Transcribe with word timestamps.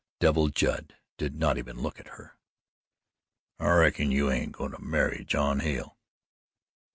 Devil 0.19 0.47
Judd 0.47 0.95
did 1.17 1.35
not 1.35 1.59
even 1.59 1.79
look 1.83 1.99
at 1.99 2.07
her. 2.07 2.35
"I 3.59 3.71
reckon 3.73 4.09
you 4.09 4.31
ain't 4.31 4.53
goin' 4.53 4.71
to 4.71 4.81
marry 4.81 5.23
John 5.23 5.59
Hale." 5.59 5.99